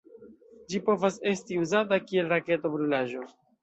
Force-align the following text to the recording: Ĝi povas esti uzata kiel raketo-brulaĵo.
Ĝi 0.71 0.81
povas 0.87 1.21
esti 1.33 1.61
uzata 1.67 2.03
kiel 2.09 2.35
raketo-brulaĵo. 2.37 3.33